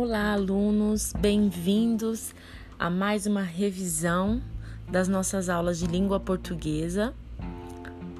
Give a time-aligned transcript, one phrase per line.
[0.00, 2.32] Olá, alunos, bem-vindos
[2.78, 4.40] a mais uma revisão
[4.88, 7.12] das nossas aulas de língua portuguesa.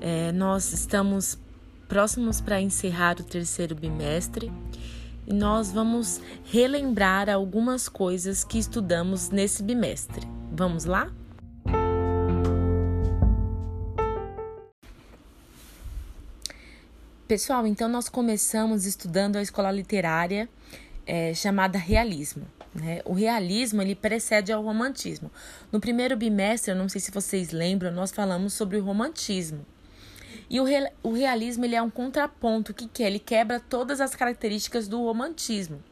[0.00, 1.38] É, nós estamos
[1.86, 4.52] próximos para encerrar o terceiro bimestre
[5.24, 10.26] e nós vamos relembrar algumas coisas que estudamos nesse bimestre.
[10.50, 11.12] Vamos lá?
[17.28, 20.48] Pessoal, então nós começamos estudando a escola literária
[21.08, 22.46] é, chamada realismo.
[22.74, 23.00] Né?
[23.06, 25.30] O realismo ele precede ao romantismo.
[25.72, 29.64] No primeiro bimestre, eu não sei se vocês lembram, nós falamos sobre o romantismo.
[30.50, 32.74] E o, re, o realismo ele é um contraponto.
[32.74, 33.06] Que, que é?
[33.06, 35.82] Ele quebra todas as características do romantismo.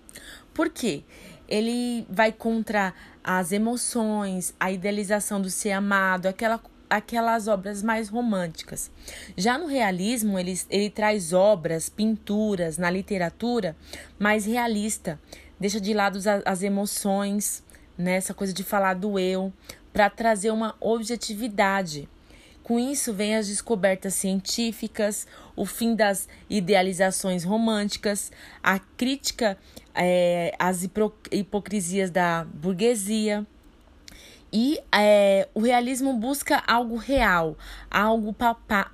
[0.52, 1.02] Por quê?
[1.48, 8.90] Ele vai contra as emoções, a idealização do ser amado, aquela aquelas obras mais românticas.
[9.36, 13.76] Já no realismo, ele, ele traz obras, pinturas na literatura
[14.18, 15.18] mais realista,
[15.58, 17.62] deixa de lado as, as emoções,
[17.96, 19.52] né, essa coisa de falar do eu,
[19.92, 22.08] para trazer uma objetividade.
[22.62, 28.32] Com isso vem as descobertas científicas, o fim das idealizações românticas,
[28.62, 29.56] a crítica
[29.94, 30.82] é, às
[31.30, 33.46] hipocrisias da burguesia
[34.52, 37.56] e é, o realismo busca algo real,
[37.90, 38.34] algo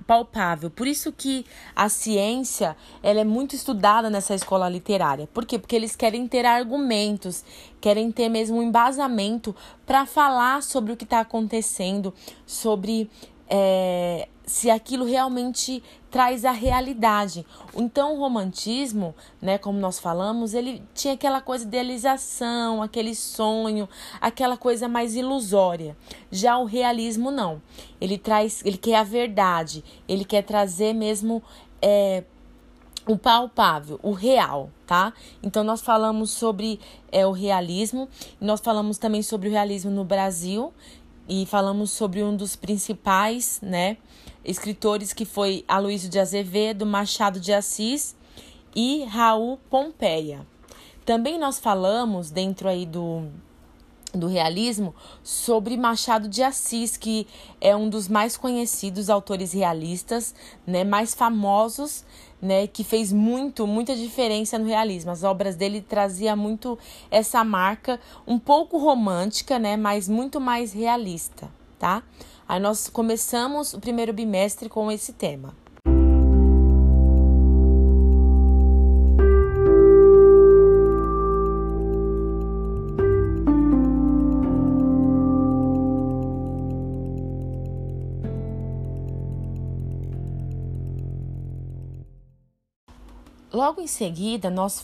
[0.05, 0.69] palpável.
[0.69, 1.45] Por isso que
[1.75, 5.27] a ciência ela é muito estudada nessa escola literária.
[5.33, 5.59] Por quê?
[5.59, 7.43] Porque eles querem ter argumentos,
[7.79, 12.13] querem ter mesmo um embasamento para falar sobre o que está acontecendo,
[12.45, 13.09] sobre
[13.47, 17.43] é, se aquilo realmente traz a realidade.
[17.75, 23.89] Então, o romantismo, né, como nós falamos, ele tinha aquela coisa de idealização, aquele sonho,
[24.21, 25.97] aquela coisa mais ilusória.
[26.31, 27.59] Já o realismo não.
[27.99, 31.41] Ele traz, ele quer a verdade, ele quer trazer mesmo
[31.81, 32.23] é,
[33.07, 35.13] o palpável, o real, tá?
[35.41, 36.79] Então nós falamos sobre
[37.11, 38.07] é, o realismo,
[38.39, 40.71] nós falamos também sobre o realismo no Brasil
[41.27, 43.97] e falamos sobre um dos principais, né?
[44.43, 48.15] Escritores que foi Aloysio de Azevedo, Machado de Assis
[48.75, 50.45] e Raul Pompeia.
[51.05, 53.27] Também nós falamos dentro aí do
[54.13, 54.93] do realismo
[55.23, 57.27] sobre Machado de Assis, que
[57.59, 60.35] é um dos mais conhecidos autores realistas,
[60.67, 62.05] né, mais famosos,
[62.41, 65.11] né, que fez muito, muita diferença no realismo.
[65.11, 66.77] As obras dele trazia muito
[67.09, 71.49] essa marca, um pouco romântica, né, mas muito mais realista,
[71.79, 72.03] tá?
[72.47, 75.53] Aí nós começamos o primeiro bimestre com esse tema.
[93.53, 94.83] Logo em seguida, nós,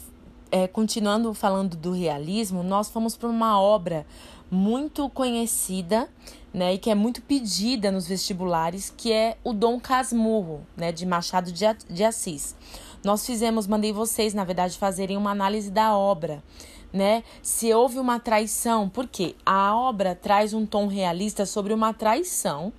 [0.52, 4.06] é, continuando falando do realismo, nós fomos para uma obra
[4.50, 6.08] muito conhecida
[6.54, 11.06] né, e que é muito pedida nos vestibulares, que é o Dom Casmurro, né, de
[11.06, 12.56] Machado de Assis.
[13.04, 16.44] Nós fizemos, mandei vocês, na verdade, fazerem uma análise da obra,
[16.92, 17.24] né?
[17.42, 22.74] Se houve uma traição, porque a obra traz um tom realista sobre uma traição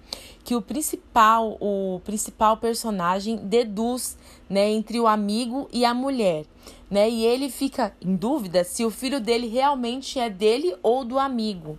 [0.45, 6.45] que o principal, o principal personagem deduz, né, entre o amigo e a mulher,
[6.91, 7.09] né?
[7.09, 11.79] E ele fica em dúvida se o filho dele realmente é dele ou do amigo.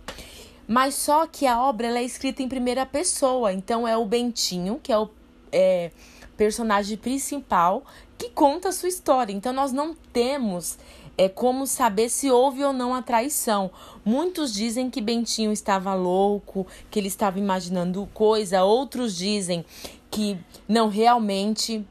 [0.66, 4.92] Mas só que a obra é escrita em primeira pessoa, então é o Bentinho, que
[4.92, 5.08] é o
[5.50, 5.90] é,
[6.36, 7.84] personagem principal,
[8.16, 9.32] que conta a sua história.
[9.32, 10.78] Então nós não temos
[11.16, 13.70] é como saber se houve ou não a traição.
[14.04, 19.64] Muitos dizem que Bentinho estava louco, que ele estava imaginando coisa, outros dizem
[20.10, 21.86] que não realmente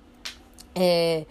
[0.75, 1.25] é,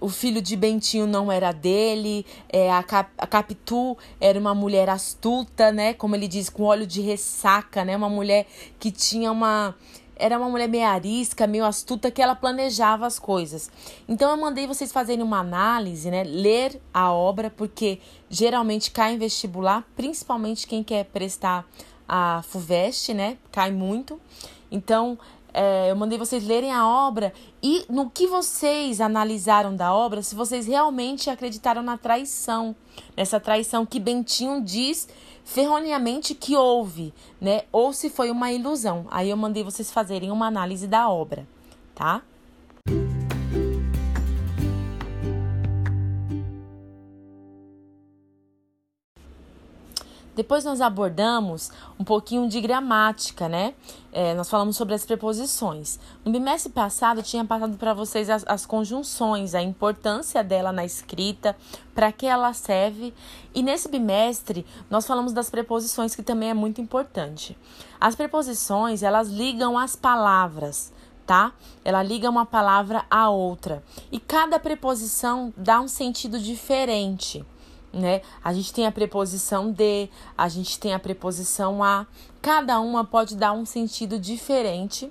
[0.00, 4.88] o filho de Bentinho não era dele, é, a, Cap, a Capitu era uma mulher
[4.88, 5.92] astuta, né?
[5.92, 7.96] Como ele diz, com óleo de ressaca, né?
[7.96, 8.46] Uma mulher
[8.78, 9.74] que tinha uma.
[10.16, 13.70] Era uma mulher meio arisca, meio astuta, que ela planejava as coisas.
[14.06, 16.24] Então eu mandei vocês fazerem uma análise, né?
[16.24, 21.66] Ler a obra, porque geralmente cai em vestibular, principalmente quem quer prestar
[22.06, 23.38] a FUVEST, né?
[23.50, 24.20] Cai muito.
[24.70, 25.18] Então,
[25.52, 27.32] é, eu mandei vocês lerem a obra
[27.62, 32.74] e no que vocês analisaram da obra, se vocês realmente acreditaram na traição,
[33.16, 35.08] nessa traição que Bentinho diz
[35.44, 37.62] ferroneamente que houve, né?
[37.72, 39.06] Ou se foi uma ilusão.
[39.10, 41.46] Aí eu mandei vocês fazerem uma análise da obra,
[41.94, 42.22] tá?
[50.34, 53.74] Depois nós abordamos um pouquinho de gramática, né?
[54.12, 55.98] É, nós falamos sobre as preposições.
[56.24, 60.84] No bimestre passado, eu tinha passado para vocês as, as, conjunções, a importância dela na
[60.84, 61.56] escrita,
[61.94, 63.12] para que ela serve.
[63.54, 67.56] E nesse bimestre, nós falamos das preposições, que também é muito importante.
[68.00, 70.92] As preposições, elas ligam as palavras
[71.26, 71.52] tá?
[71.84, 73.84] Ela liga uma palavra à outra.
[74.10, 77.46] E cada preposição dá um sentido diferente
[77.92, 78.22] né?
[78.42, 82.06] A gente tem a preposição de, a gente tem a preposição a.
[82.40, 85.10] Cada uma pode dar um sentido diferente.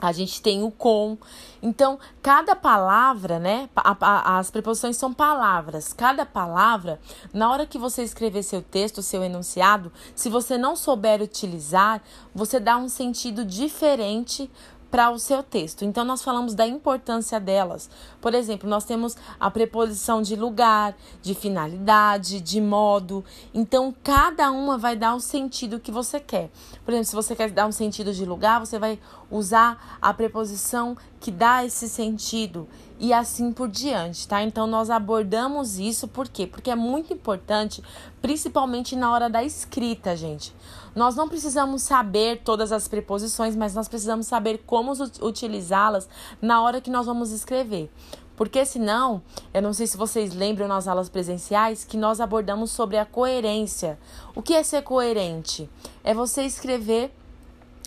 [0.00, 1.16] A gente tem o com.
[1.62, 3.70] Então, cada palavra, né?
[3.74, 5.92] as preposições são palavras.
[5.92, 7.00] Cada palavra,
[7.32, 12.02] na hora que você escrever seu texto, seu enunciado, se você não souber utilizar,
[12.34, 14.50] você dá um sentido diferente
[14.94, 15.84] para o seu texto.
[15.84, 17.90] Então, nós falamos da importância delas.
[18.20, 23.24] Por exemplo, nós temos a preposição de lugar, de finalidade, de modo.
[23.52, 26.48] Então, cada uma vai dar o sentido que você quer.
[26.84, 30.96] Por exemplo, se você quer dar um sentido de lugar, você vai usar a preposição
[31.24, 32.68] que dá esse sentido
[33.00, 34.42] e assim por diante, tá?
[34.42, 36.46] Então nós abordamos isso por quê?
[36.46, 37.82] Porque é muito importante,
[38.20, 40.54] principalmente na hora da escrita, gente.
[40.94, 44.92] Nós não precisamos saber todas as preposições, mas nós precisamos saber como
[45.22, 46.06] utilizá-las
[46.42, 47.90] na hora que nós vamos escrever.
[48.36, 49.22] Porque senão,
[49.54, 53.98] eu não sei se vocês lembram nas aulas presenciais que nós abordamos sobre a coerência.
[54.34, 55.70] O que é ser coerente?
[56.04, 57.10] É você escrever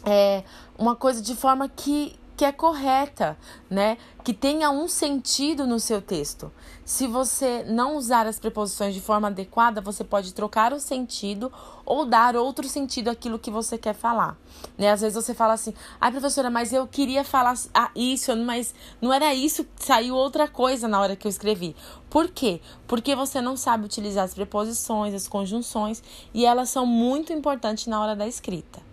[0.04, 0.44] é,
[0.76, 3.36] uma coisa de forma que que é correta,
[3.68, 3.98] né?
[4.24, 6.52] Que tenha um sentido no seu texto.
[6.86, 11.52] Se você não usar as preposições de forma adequada, você pode trocar o sentido
[11.84, 14.38] ou dar outro sentido àquilo que você quer falar.
[14.78, 14.92] Né?
[14.92, 17.56] Às vezes você fala assim: ai, professora, mas eu queria falar
[17.96, 21.76] isso, mas não era isso, saiu outra coisa na hora que eu escrevi.
[22.08, 22.62] Por quê?
[22.86, 28.00] Porque você não sabe utilizar as preposições, as conjunções, e elas são muito importantes na
[28.00, 28.87] hora da escrita.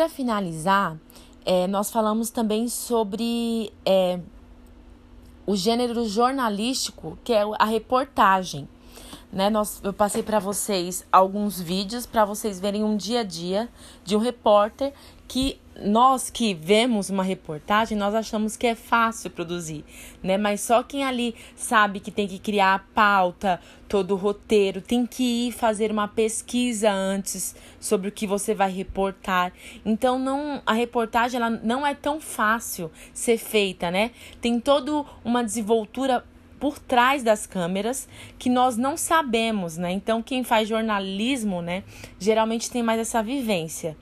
[0.00, 0.96] Para finalizar,
[1.44, 4.18] é, nós falamos também sobre é,
[5.46, 8.66] o gênero jornalístico, que é a reportagem.
[9.32, 13.68] Né, nós, eu passei para vocês alguns vídeos para vocês verem um dia a dia
[14.04, 14.92] de um repórter
[15.28, 19.84] que nós que vemos uma reportagem, nós achamos que é fácil produzir,
[20.20, 20.36] né?
[20.36, 25.06] Mas só quem ali sabe que tem que criar a pauta, todo o roteiro, tem
[25.06, 29.52] que ir fazer uma pesquisa antes sobre o que você vai reportar.
[29.84, 34.10] Então não, a reportagem ela não é tão fácil ser feita, né?
[34.40, 36.24] Tem toda uma desenvoltura
[36.60, 38.06] por trás das câmeras
[38.38, 39.90] que nós não sabemos, né?
[39.90, 41.82] Então quem faz jornalismo, né,
[42.18, 43.96] geralmente tem mais essa vivência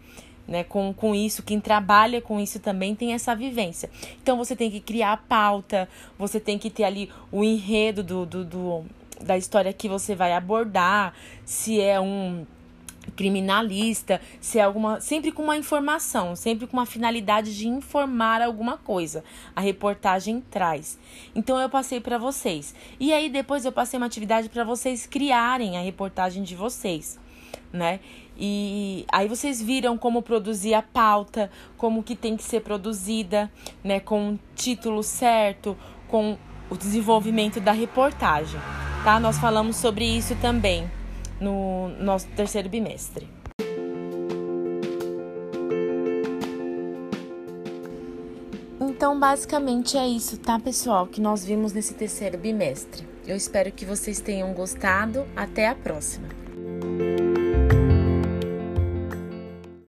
[0.48, 3.90] né, com, com isso, quem trabalha com isso também tem essa vivência.
[4.22, 5.86] Então você tem que criar a pauta,
[6.18, 8.84] você tem que ter ali o enredo do, do, do
[9.20, 11.12] da história que você vai abordar,
[11.44, 12.46] se é um
[13.16, 18.76] criminalista, se é alguma, sempre com uma informação, sempre com uma finalidade de informar alguma
[18.76, 19.24] coisa.
[19.54, 20.98] A reportagem traz.
[21.34, 22.74] Então eu passei para vocês.
[22.98, 27.18] E aí depois eu passei uma atividade para vocês criarem a reportagem de vocês,
[27.72, 28.00] né?
[28.36, 33.50] E aí vocês viram como produzir a pauta, como que tem que ser produzida,
[33.82, 35.76] né, com o título certo,
[36.06, 36.38] com
[36.70, 38.60] o desenvolvimento da reportagem,
[39.02, 39.18] tá?
[39.18, 40.88] Nós falamos sobre isso também
[41.40, 43.28] no nosso terceiro bimestre.
[48.80, 53.06] Então, basicamente é isso, tá, pessoal, que nós vimos nesse terceiro bimestre.
[53.26, 55.26] Eu espero que vocês tenham gostado.
[55.36, 56.37] Até a próxima!